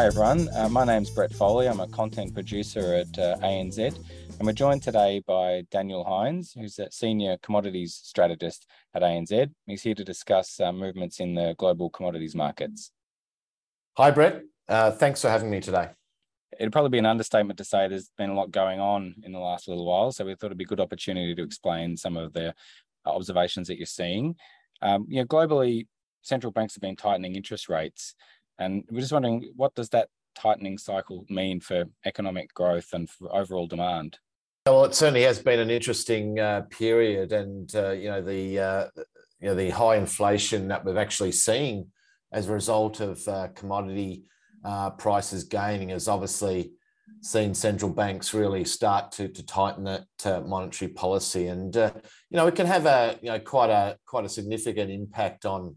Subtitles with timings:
[0.00, 0.48] Hi everyone.
[0.56, 1.68] Uh, my name's Brett Foley.
[1.68, 6.78] I'm a content producer at uh, ANZ, and we're joined today by Daniel Hynes, who's
[6.78, 9.50] a senior commodities strategist at ANZ.
[9.66, 12.92] He's here to discuss uh, movements in the global commodities markets.
[13.98, 14.40] Hi, Brett.
[14.66, 15.90] Uh, thanks for having me today.
[16.58, 19.38] It'd probably be an understatement to say there's been a lot going on in the
[19.38, 22.32] last little while, so we thought it'd be a good opportunity to explain some of
[22.32, 22.54] the
[23.04, 24.36] observations that you're seeing.
[24.80, 25.88] Um, you know, globally,
[26.22, 28.14] central banks have been tightening interest rates
[28.60, 33.34] and we're just wondering, what does that tightening cycle mean for economic growth and for
[33.34, 34.18] overall demand?
[34.66, 38.86] Well, it certainly has been an interesting uh, period, and uh, you know the uh,
[39.40, 41.88] you know the high inflation that we've actually seen
[42.30, 44.24] as a result of uh, commodity
[44.64, 46.72] uh, prices gaining has obviously
[47.22, 51.92] seen central banks really start to to tighten that uh, monetary policy, and you
[52.36, 55.74] know it can have a you know quite a quite a significant impact on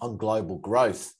[0.00, 1.12] on global growth.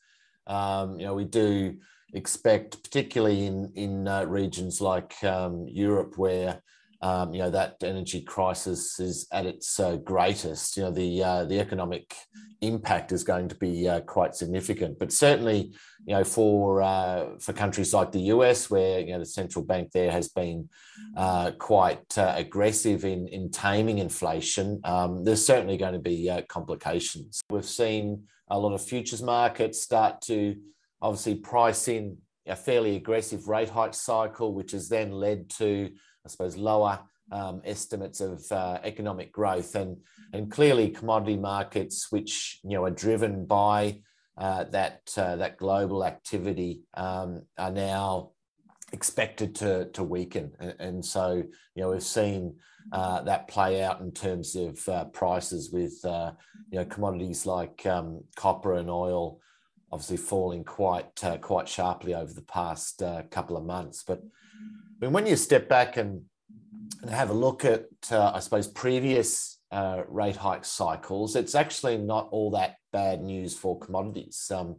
[0.46, 1.76] Um, you know, we do
[2.14, 6.62] expect, particularly in in uh, regions like um, Europe, where
[7.02, 10.76] um, you know that energy crisis is at its uh, greatest.
[10.76, 12.14] You know, the uh, the economic
[12.60, 14.98] impact is going to be uh, quite significant.
[14.98, 15.74] But certainly,
[16.06, 19.92] you know, for uh, for countries like the US, where you know the central bank
[19.92, 20.68] there has been
[21.16, 27.40] uh, quite aggressive in in taming inflation, um, there's certainly going to be complications.
[27.50, 30.56] We've seen a lot of futures markets start to
[31.02, 35.90] obviously price in a fairly aggressive rate hike cycle, which has then led to,
[36.26, 36.98] I suppose, lower
[37.30, 39.96] um, estimates of uh, economic growth, and
[40.32, 44.00] and clearly commodity markets, which you know are driven by
[44.36, 48.32] uh, that uh, that global activity, um, are now
[48.92, 51.42] expected to to weaken, and, and so
[51.74, 52.56] you know we've seen
[52.92, 56.32] uh, that play out in terms of uh, prices with uh,
[56.70, 59.40] you know commodities like um, copper and oil
[59.92, 64.02] obviously falling quite quite sharply over the past couple of months.
[64.02, 64.20] But
[64.96, 66.22] I mean, when you step back and,
[67.02, 69.58] and have a look at uh, I suppose previous
[70.08, 74.50] rate hike cycles, it's actually not all that bad news for commodities.
[74.54, 74.76] Um,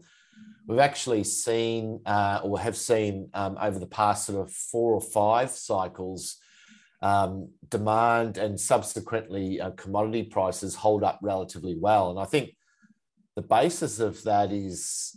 [0.67, 5.51] we've actually seen or have seen um, over the past sort of four or five
[5.51, 6.37] cycles
[7.03, 12.09] um, demand and subsequently uh, commodity prices hold up relatively well.
[12.09, 12.55] And I think
[13.35, 15.15] the basis of that is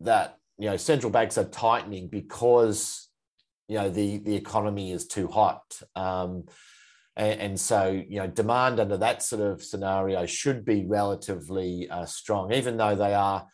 [0.00, 3.07] that you know central banks are tightening because
[3.68, 5.80] you know the the economy is too hot.
[5.94, 6.44] Um,
[7.16, 12.52] and, so you know demand under that sort of scenario should be relatively uh, strong,
[12.52, 13.46] even though they are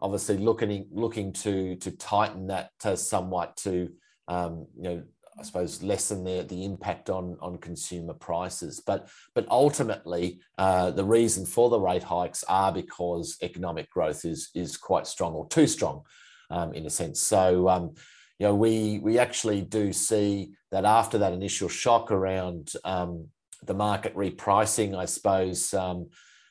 [0.00, 3.88] obviously looking looking to to tighten that uh, somewhat to
[4.28, 5.02] um, you know
[5.38, 8.82] I suppose lessen the the impact on on consumer prices.
[8.84, 14.50] But but ultimately, uh, the reason for the rate hikes are because economic growth is
[14.54, 16.02] is quite strong or too strong,
[16.50, 17.20] um, in a sense.
[17.20, 17.94] So um,
[18.42, 23.28] you know we we actually do see that after that initial shock around um,
[23.64, 25.72] the market repricing, I suppose.
[25.72, 26.08] Um,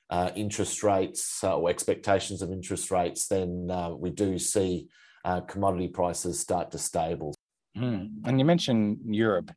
[0.10, 4.90] uh, interest rates uh, or expectations of interest rates, then uh, we do see
[5.24, 7.34] uh, commodity prices start to stable.
[7.78, 8.10] Mm.
[8.26, 9.52] And you mentioned Europe.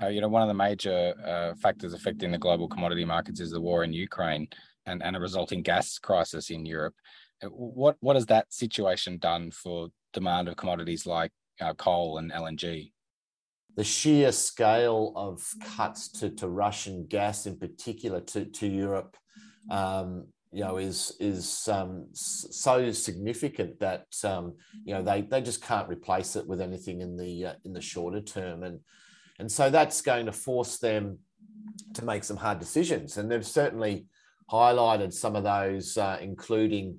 [0.00, 3.50] Uh, you know, one of the major uh, factors affecting the global commodity markets is
[3.50, 4.46] the war in Ukraine
[4.86, 6.94] and, and a resulting gas crisis in Europe.
[7.42, 12.92] What what has that situation done for demand of commodities like uh, coal and LNG?
[13.76, 15.46] The sheer scale of
[15.76, 19.16] cuts to, to Russian gas, in particular to, to Europe,
[19.70, 24.54] um, you know is is um, so significant that um,
[24.84, 27.80] you know they they just can't replace it with anything in the uh, in the
[27.80, 28.80] shorter term and
[29.38, 31.18] and so that's going to force them
[31.92, 34.06] to make some hard decisions and they've certainly
[34.50, 36.98] highlighted some of those uh, including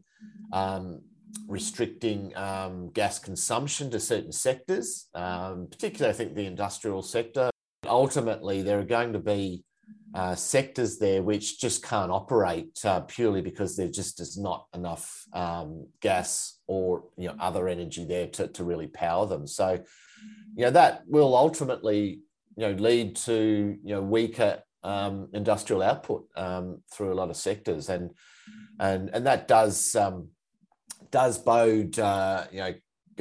[0.54, 1.02] um,
[1.48, 7.50] restricting um, gas consumption to certain sectors um, particularly i think the industrial sector
[7.86, 9.64] ultimately there are going to be
[10.14, 15.26] uh, sectors there which just can't operate uh, purely because there just is not enough
[15.34, 19.46] um, gas or you know other energy there to, to really power them.
[19.46, 19.80] So,
[20.56, 22.22] you know that will ultimately
[22.56, 27.36] you know lead to you know weaker um, industrial output um, through a lot of
[27.36, 28.12] sectors, and
[28.80, 30.30] and and that does um,
[31.12, 32.74] does bode, uh, you know,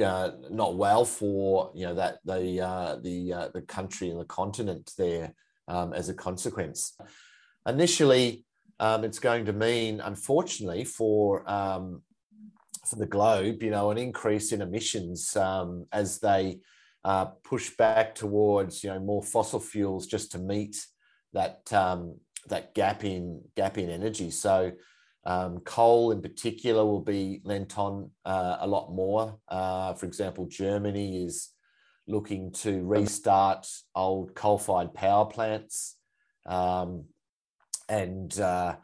[0.05, 4.25] uh, not well for you know that the uh, the uh, the country and the
[4.25, 5.33] continent there
[5.67, 6.95] um, as a consequence.
[7.67, 8.45] Initially,
[8.79, 12.03] um, it's going to mean, unfortunately, for um,
[12.85, 16.59] for the globe, you know, an increase in emissions um, as they
[17.03, 20.85] uh, push back towards you know more fossil fuels just to meet
[21.33, 22.17] that um,
[22.49, 24.29] that gap in gap in energy.
[24.29, 24.71] So
[25.27, 29.37] um, coal in particular will be lent on uh, a lot more.
[29.49, 31.49] Uh, for example, Germany is
[32.07, 35.97] looking to restart old coal-fired power plants,
[36.45, 37.03] um,
[37.89, 38.77] and uh,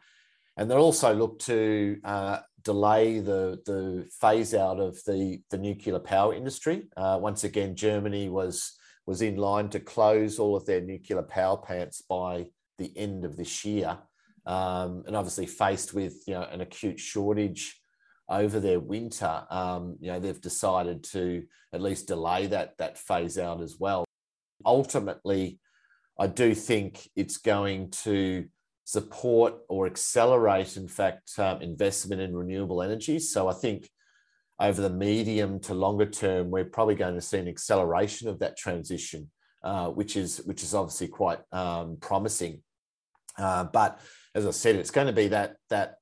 [0.58, 5.98] and they'll also look to uh, delay the the phase out of the the nuclear
[5.98, 6.88] power industry.
[6.94, 8.76] Uh, once again, Germany was
[9.06, 13.38] was in line to close all of their nuclear power plants by the end of
[13.38, 13.98] this year
[14.46, 17.80] um, and obviously faced with you know an acute shortage
[18.28, 23.38] over their winter, um, you know they've decided to at least delay that that phase
[23.38, 24.04] out as well.
[24.64, 25.58] Ultimately,
[26.18, 28.46] I do think it's going to
[28.84, 33.18] support or accelerate, in fact, um, investment in renewable energy.
[33.18, 33.88] So I think
[34.60, 38.56] over the medium to longer term, we're probably going to see an acceleration of that
[38.56, 39.30] transition,
[39.64, 42.62] uh, which is which is obviously quite um, promising.
[43.36, 43.98] Uh, but
[44.34, 45.98] as I said, it's going to be that that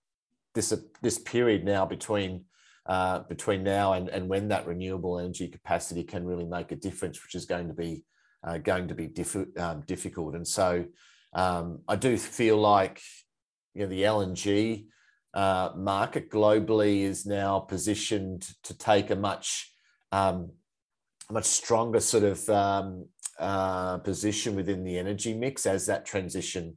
[0.54, 2.44] this this period now between
[2.86, 7.22] uh, between now and, and when that renewable energy capacity can really make a difference,
[7.22, 8.04] which is going to be
[8.44, 10.34] uh, going to be diff- um, difficult.
[10.34, 10.84] And so
[11.32, 13.00] um, I do feel like
[13.74, 14.86] you know the LNG
[15.34, 19.72] uh, market globally is now positioned to take a much
[20.10, 20.50] um,
[21.30, 23.06] much stronger sort of um,
[23.38, 26.76] uh, position within the energy mix as that transition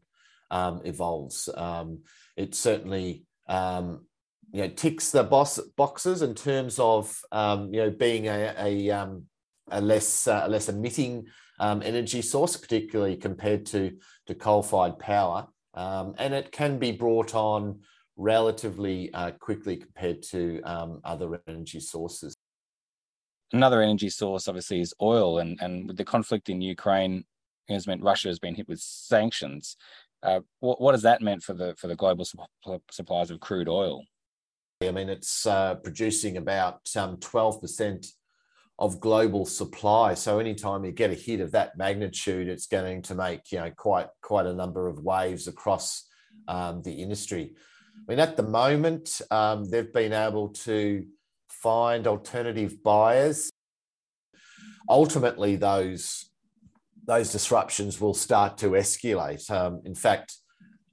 [0.52, 1.50] um, evolves.
[1.56, 2.04] Um,
[2.36, 4.06] it certainly um,
[4.52, 8.92] you know ticks the boss boxes in terms of um, you know being a, a,
[8.92, 9.24] um,
[9.72, 11.26] a less uh, less emitting
[11.60, 13.98] um, energy source, particularly compared to
[14.28, 17.80] to coal fired power, and it can be brought on
[18.18, 22.36] relatively uh, quickly compared to other energy sources.
[23.54, 27.24] Another energy source, obviously, is oil, and and with the conflict in Ukraine,
[27.70, 29.78] has meant Russia has been hit with sanctions.
[30.26, 32.26] Uh, what, what has that meant for the for the global
[32.92, 34.04] supplies of crude oil?
[34.82, 38.08] I mean, it's uh, producing about um, 12%
[38.78, 40.16] of global supply.
[40.16, 43.72] So anytime you get a hit of that magnitude, it's going to make you know
[43.72, 46.08] quite quite a number of waves across
[46.48, 47.54] um, the industry.
[47.96, 51.06] I mean, at the moment, um, they've been able to
[51.50, 53.50] find alternative buyers.
[54.90, 56.30] Ultimately, those
[57.08, 59.50] those disruptions will start to escalate.
[59.50, 60.36] Um, in fact,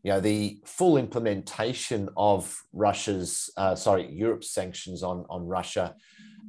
[0.02, 5.94] you know, the full implementation of Russia's, uh, sorry, Europe's sanctions on, on Russia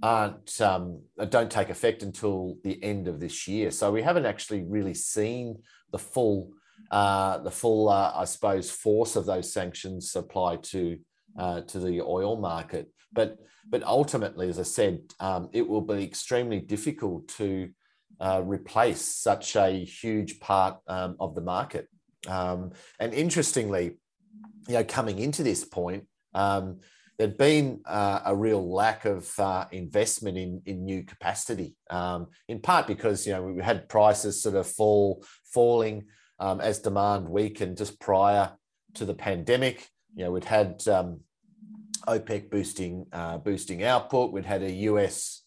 [0.02, 3.70] aren't, um, don't take effect until the end of this year.
[3.70, 5.62] So we haven't actually really seen
[5.92, 6.52] the full,
[6.90, 10.98] uh, the full, uh, I suppose, force of those sanctions apply to,
[11.38, 12.92] uh, to the oil market.
[13.14, 13.38] But,
[13.70, 17.70] but ultimately, as I said, um, it will be extremely difficult to
[18.24, 21.90] uh, replace such a huge part um, of the market.
[22.28, 23.98] Um, and interestingly,
[24.70, 26.80] you know, coming into this point, um,
[27.20, 32.62] there'd been uh, a real lack of uh, investment in, in new capacity, um, in
[32.62, 36.06] part because you know we had prices sort of fall falling
[36.40, 38.54] um, as demand weakened just prior
[38.94, 39.90] to the pandemic.
[40.16, 41.20] You know, we'd had um,
[42.08, 44.32] OPEC boosting uh, boosting output.
[44.32, 45.43] We'd had a US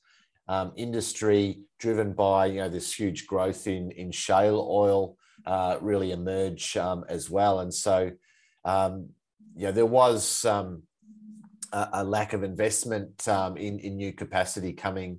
[0.48, 6.12] um, industry driven by you know this huge growth in in shale oil uh, really
[6.12, 7.60] emerge um, as well.
[7.60, 8.10] And so,
[8.64, 9.10] um,
[9.54, 10.82] there was um,
[11.72, 15.18] a, a, lack of investment um, in in new capacity coming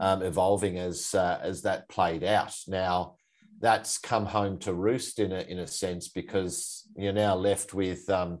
[0.00, 2.54] um, evolving as uh, as that played out.
[2.66, 3.16] Now.
[3.62, 8.08] That's come home to roost in a in a sense because you're now left with
[8.08, 8.38] um,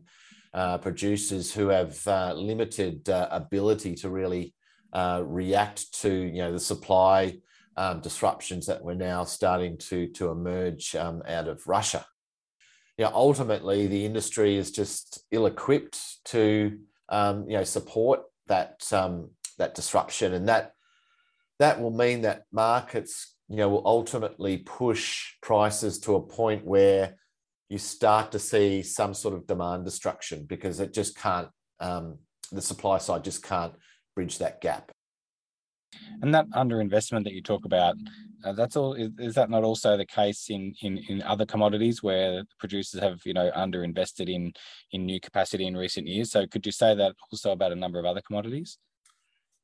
[0.54, 4.54] uh, producers who have uh, limited uh, ability to really
[4.92, 7.38] uh, react to you know the supply
[7.76, 12.04] um, disruptions that we're now starting to to emerge um, out of Russia.
[12.98, 16.78] You know, ultimately, the industry is just ill-equipped to
[17.08, 20.74] um, you know support that um, that disruption, and that
[21.58, 27.16] that will mean that markets you know will ultimately push prices to a point where
[27.68, 32.18] you start to see some sort of demand destruction because it just can't um,
[32.52, 33.72] the supply side just can't
[34.20, 34.92] bridge that gap.
[36.20, 37.94] And that underinvestment that you talk about,
[38.44, 38.92] uh, that's all.
[38.92, 43.20] Is, is, that not also the case in, in in other commodities where producers have
[43.24, 44.52] you know underinvested in
[44.92, 46.30] in new capacity in recent years?
[46.30, 48.78] So could you say that also about a number of other commodities?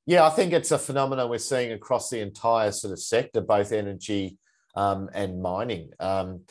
[0.07, 3.73] Yeah, I think it's a phenomenon we're seeing across the entire sort of sector, both
[3.73, 4.39] energy
[4.75, 5.91] um, and mining.
[6.01, 6.43] Um,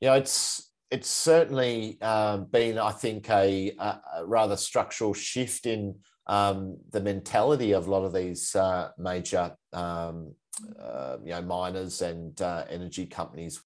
[0.00, 5.96] you know, it's it's certainly um, been, I think, a, a, rather structural shift in
[6.26, 10.34] um, the mentality of a lot of these uh, major, um,
[10.80, 13.62] uh, you know, miners and uh, energy companies,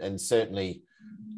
[0.00, 0.82] and certainly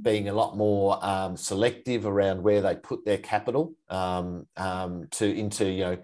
[0.02, 5.26] being a lot more um, selective around where they put their capital um, um, to
[5.26, 5.98] into you know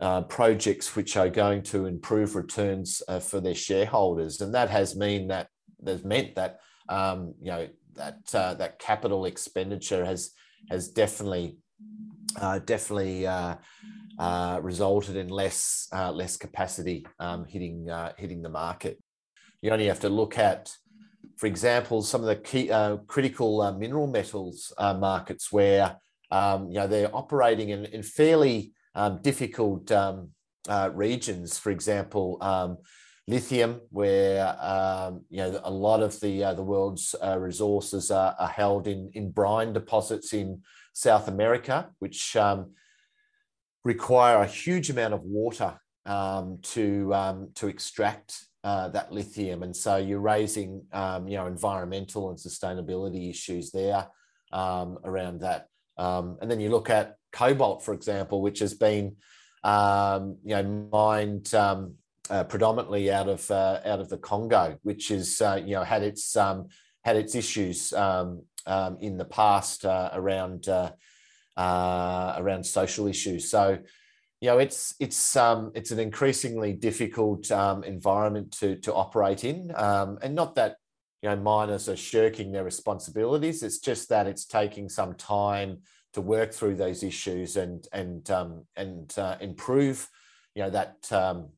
[0.00, 4.96] uh, projects which are going to improve returns uh, for their shareholders, and that has
[4.96, 5.48] mean that
[5.84, 10.30] has meant that um, you know that uh, that capital expenditure has
[10.70, 11.58] has definitely
[12.40, 13.56] uh, definitely uh,
[14.18, 19.02] uh, resulted in less less capacity um, hitting hitting the market.
[19.62, 20.70] You only have to look at,
[21.36, 22.70] for example, some of the key
[23.06, 25.96] critical mineral metals markets where
[26.30, 30.30] um, you know they're operating in, in fairly um, difficult um,
[30.68, 31.58] uh, regions.
[31.58, 32.78] For example, um,
[33.28, 38.34] lithium, where um, you know a lot of the uh, the world's uh, resources are,
[38.38, 40.62] are, held in in brine deposits in
[40.96, 42.72] South America, which um,
[43.84, 47.12] require a huge amount of water um, to
[47.54, 48.42] to extract.
[48.64, 54.08] Uh, that lithium, and so you're raising, you know, environmental and sustainability issues there
[54.52, 55.68] around that.
[55.96, 59.14] and then you look at cobalt, for example, which has been
[59.62, 61.94] um, you know mined um,
[62.30, 66.02] uh, predominantly out of uh, out of the Congo, which is uh, you know had
[66.02, 66.68] its um,
[67.06, 70.90] had its issues um, um, in the past uh, around uh,
[71.56, 73.48] uh, around social issues.
[73.48, 73.78] So
[74.40, 80.34] you know it's it's um, it's an increasingly difficult environment to to operate in, and
[80.34, 80.76] not that
[81.22, 83.62] you know miners are shirking their responsibilities.
[83.62, 85.78] It's just that it's taking some time
[86.14, 90.08] to work through those issues and and um, and uh, improve,
[90.56, 91.50] you know, that um,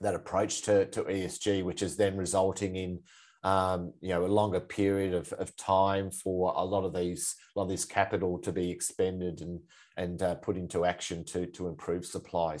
[0.00, 3.00] that approach to, to ESG, which is then resulting in
[3.46, 7.58] um, you know a longer period of, of time for a lot of these a
[7.58, 9.60] lot of this capital to be expended and
[9.96, 12.60] and uh, put into action to to improve supplies.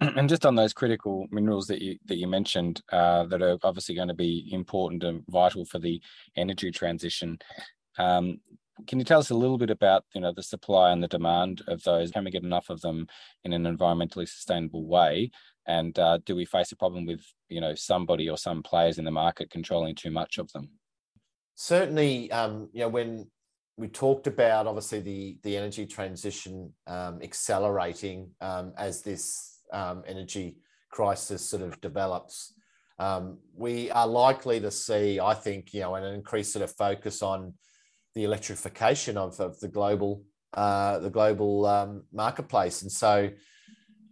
[0.00, 3.94] And just on those critical minerals that you that you mentioned, uh, that are obviously
[3.94, 6.02] going to be important and vital for the
[6.36, 7.38] energy transition.
[7.96, 8.40] Um,
[8.86, 11.62] can you tell us a little bit about you know the supply and the demand
[11.66, 12.10] of those?
[12.10, 13.06] Can we get enough of them
[13.44, 15.30] in an environmentally sustainable way?
[15.66, 19.04] And uh, do we face a problem with you know somebody or some players in
[19.04, 20.68] the market controlling too much of them?
[21.54, 23.30] Certainly, um, you know when
[23.76, 30.56] we talked about obviously the the energy transition um, accelerating um, as this um, energy
[30.90, 32.52] crisis sort of develops.
[33.00, 37.22] Um, we are likely to see, I think, you know, an increased sort of focus
[37.22, 37.54] on
[38.14, 43.28] the electrification of, of the global uh, the global um, marketplace, and so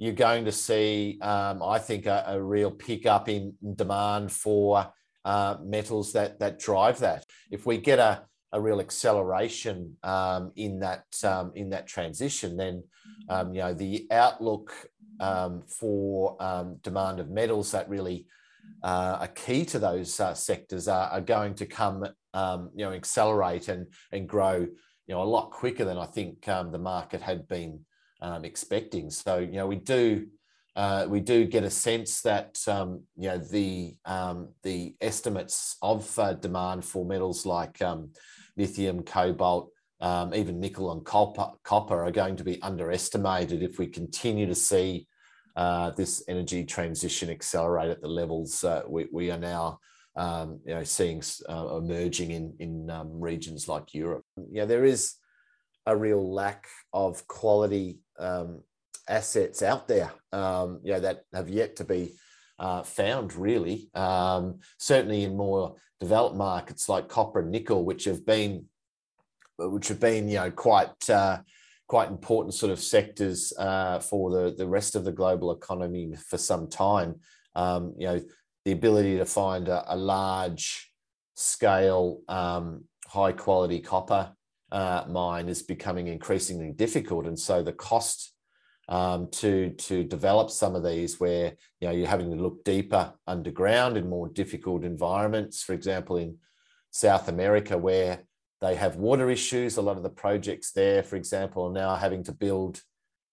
[0.02, 4.92] you're going to see, um, I think, a, a, real pickup in demand for
[5.24, 7.24] uh, metals that that drive that.
[7.52, 12.82] If we get a, a real acceleration um, in that um, in that transition, then
[13.28, 14.72] um, you know the outlook
[15.20, 16.36] um, for
[16.82, 18.26] demand of metals that really
[18.82, 22.04] uh, are key to those uh, sectors are, are, going to come
[22.34, 24.56] um, you know, accelerate and and grow,
[25.06, 27.84] you know, a lot quicker than I think um, the market had been
[28.22, 29.10] um, expecting.
[29.10, 30.26] So, you know, we do
[30.74, 36.18] uh, we do get a sense that um, you know the um, the estimates of
[36.18, 38.10] uh, demand for metals like um,
[38.56, 43.86] lithium, cobalt, um, even nickel and copper, copper are going to be underestimated if we
[43.86, 45.06] continue to see
[45.56, 49.78] uh, this energy transition accelerate at the levels we, we, are now
[50.16, 54.24] um, you know, seeing uh, emerging in in um, regions like Europe.
[54.50, 55.16] Yeah, there is
[55.86, 58.62] a real lack of quality um,
[59.08, 62.12] assets out there, um, you know, that have yet to be
[62.58, 63.34] uh, found.
[63.34, 68.66] Really, um, certainly in more developed markets like copper and nickel, which have been
[69.58, 71.38] which have been you know quite uh,
[71.88, 76.38] quite important sort of sectors uh, for the the rest of the global economy for
[76.38, 77.16] some time.
[77.54, 78.20] Um, you know,
[78.64, 80.90] the ability to find a, a large
[81.34, 84.32] scale, um, high quality copper
[84.72, 87.26] uh, mine is becoming increasingly difficult.
[87.26, 88.32] And so the cost
[88.88, 93.12] um, to, to develop some of these where you know, you're having to look deeper
[93.28, 96.38] underground in more difficult environments, for example, in
[96.90, 98.24] South America, where
[98.60, 99.76] they have water issues.
[99.76, 102.82] A lot of the projects there, for example, are now having to build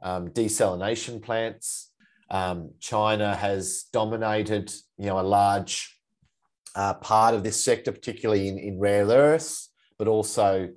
[0.02, 1.90] um, desalination plants
[2.32, 5.98] um, China has dominated, you know, a large
[6.76, 10.70] uh, part of this sector, particularly in, in rare earths, but also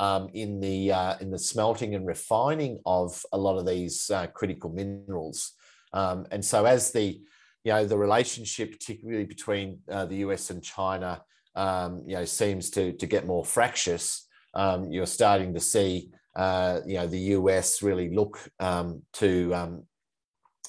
[0.00, 4.26] um, in the uh, in the smelting and refining of a lot of these uh,
[4.28, 5.52] critical minerals.
[5.92, 7.20] Um, and so as the
[7.64, 11.22] you know the relationship, particularly between uh, the US and China,
[11.54, 16.80] um, you know seems to to get more fractious, um, you're starting to see uh,
[16.86, 19.82] you know the US really look um, to um,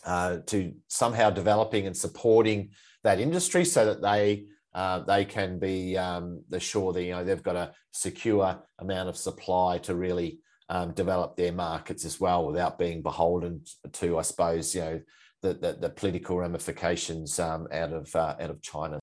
[0.05, 2.71] uh, to somehow developing and supporting
[3.03, 7.43] that industry so that they uh, they can be um, sure that you know they've
[7.43, 12.79] got a secure amount of supply to really um, develop their markets as well without
[12.79, 13.61] being beholden
[13.91, 15.01] to, I suppose, you know,
[15.41, 18.99] the the, the political ramifications um, out of uh, out of China.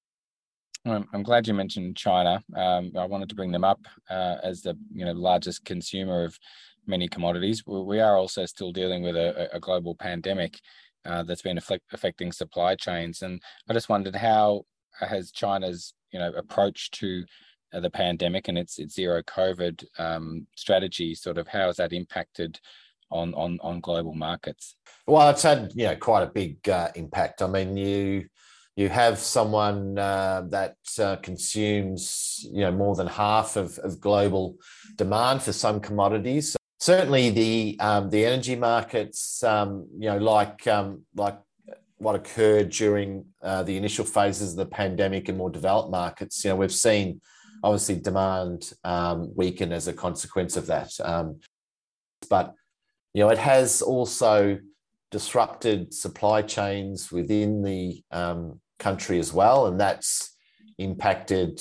[0.86, 2.42] I'm glad you mentioned China.
[2.56, 6.38] Um, I wanted to bring them up uh, as the you know largest consumer of
[6.86, 7.62] many commodities.
[7.66, 10.58] We are also still dealing with a, a global pandemic
[11.04, 14.64] uh, that's been affect, affecting supply chains, and I just wondered how
[15.00, 17.24] has China's you know approach to
[17.72, 21.92] uh, the pandemic and its its zero COVID um, strategy sort of how has that
[21.92, 22.60] impacted
[23.10, 24.76] on on on global markets?
[25.06, 27.42] Well, it's had you know quite a big uh, impact.
[27.42, 28.26] I mean, you
[28.76, 34.56] you have someone uh, that uh, consumes you know more than half of, of global
[34.96, 36.52] demand for some commodities.
[36.52, 41.38] So Certainly, the um, the energy markets, um, you know, like um, like
[41.98, 46.44] what occurred during uh, the initial phases of the pandemic in more developed markets.
[46.44, 47.20] You know, we've seen
[47.62, 50.90] obviously demand um, weaken as a consequence of that.
[51.02, 51.40] Um,
[52.30, 52.54] but
[53.14, 54.58] you know, it has also
[55.10, 60.36] disrupted supply chains within the um, country as well, and that's
[60.78, 61.60] impacted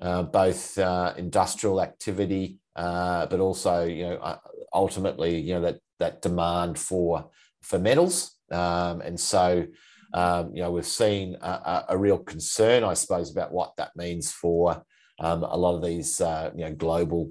[0.00, 4.38] uh, both uh, industrial activity, uh, but also you know uh,
[4.74, 7.30] ultimately you know that that demand for
[7.62, 9.66] for metals, um, and so
[10.14, 14.32] um, you know we've seen a, a, real concern, I suppose, about what that means
[14.32, 14.82] for
[15.20, 17.30] um, a lot of these uh, you know global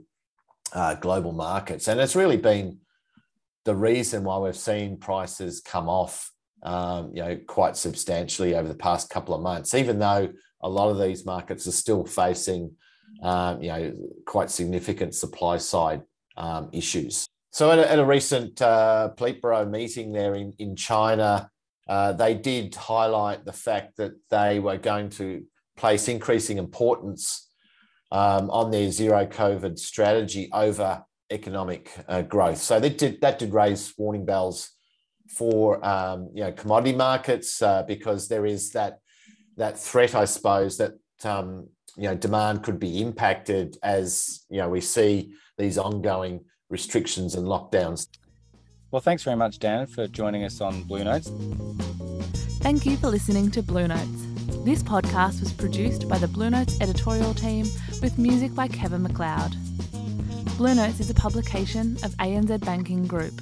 [0.73, 2.79] uh, global markets, and it's really been
[3.65, 6.31] the reason why we've seen prices come off
[6.63, 10.29] um, you know quite substantially over the past couple of months, even though
[10.61, 12.71] a lot of these markets are still facing
[13.23, 13.93] um, you know
[14.25, 16.01] quite significant supply side
[16.37, 17.27] um, issues.
[17.51, 21.49] So at a, at a recent uh, Politburo meeting there in, in China,
[21.87, 25.43] uh, they did highlight the fact that they were going to
[25.75, 27.49] place increasing importance
[28.11, 32.57] um, on their zero COVID strategy over economic uh, growth.
[32.57, 34.69] So that did that did raise warning bells
[35.29, 38.99] for um, you know commodity markets uh, because there is that
[39.57, 44.69] that threat, I suppose, that um, you know demand could be impacted as you know
[44.69, 48.07] we see these ongoing restrictions and lockdowns.
[48.91, 51.31] Well, thanks very much, Dan, for joining us on Blue Notes.
[52.61, 54.25] Thank you for listening to Blue Notes.
[54.65, 57.65] This podcast was produced by the Blue Notes editorial team
[58.01, 59.55] with music by Kevin MacLeod.
[60.57, 63.41] Blue Notes is a publication of ANZ Banking Group.